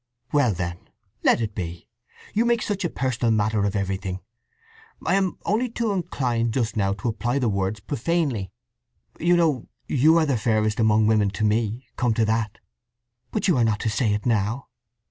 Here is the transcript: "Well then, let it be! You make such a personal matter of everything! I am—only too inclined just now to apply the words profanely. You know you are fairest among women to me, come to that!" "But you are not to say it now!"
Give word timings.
"Well 0.33 0.51
then, 0.51 0.89
let 1.23 1.41
it 1.41 1.53
be! 1.53 1.87
You 2.33 2.43
make 2.43 2.63
such 2.63 2.83
a 2.83 2.89
personal 2.89 3.29
matter 3.31 3.65
of 3.65 3.75
everything! 3.75 4.21
I 5.05 5.13
am—only 5.13 5.69
too 5.69 5.91
inclined 5.91 6.55
just 6.55 6.75
now 6.75 6.93
to 6.93 7.07
apply 7.09 7.37
the 7.37 7.47
words 7.47 7.81
profanely. 7.81 8.51
You 9.19 9.35
know 9.37 9.67
you 9.87 10.17
are 10.17 10.25
fairest 10.25 10.79
among 10.79 11.05
women 11.05 11.29
to 11.29 11.43
me, 11.43 11.85
come 11.97 12.15
to 12.15 12.25
that!" 12.25 12.57
"But 13.29 13.47
you 13.47 13.55
are 13.57 13.63
not 13.63 13.79
to 13.81 13.91
say 13.91 14.11
it 14.11 14.25
now!" 14.25 14.69